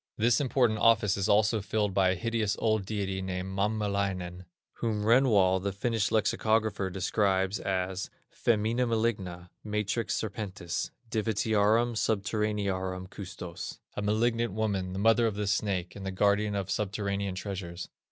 [0.17, 4.45] This important office is also filled by a hideous old deity named Mammelainen,
[4.77, 14.01] whom Renwall, the Finnish lexicographer, describes as "femina maligna, matrix serpentis, divitiarum subterranearum custos," a
[14.01, 17.87] malignant woman, the mother of the snake, and the guardian of subterranean treasures.